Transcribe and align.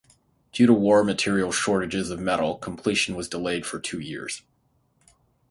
Due 0.51 0.65
to 0.65 0.73
war 0.73 1.03
material 1.03 1.51
shortages 1.51 2.09
of 2.09 2.19
metal, 2.19 2.57
completion 2.57 3.13
was 3.13 3.29
delayed 3.29 3.67
for 3.67 3.79
two 3.79 3.99
years. 3.99 4.41